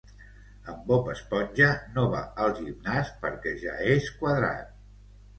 [0.71, 1.67] En Bob Esponja
[1.97, 4.73] no va al gimnàs perquè ja és quadrat.